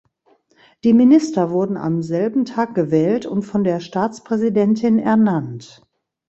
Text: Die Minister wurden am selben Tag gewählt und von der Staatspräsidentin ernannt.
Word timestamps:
Die 0.83 0.95
Minister 0.95 1.51
wurden 1.51 1.77
am 1.77 2.01
selben 2.01 2.43
Tag 2.45 2.73
gewählt 2.73 3.27
und 3.27 3.43
von 3.43 3.63
der 3.63 3.79
Staatspräsidentin 3.79 4.97
ernannt. 4.97 5.83